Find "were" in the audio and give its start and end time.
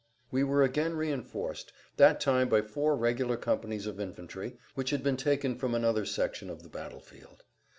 0.43-0.63